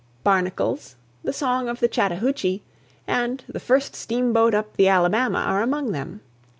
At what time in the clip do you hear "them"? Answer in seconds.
5.91-6.21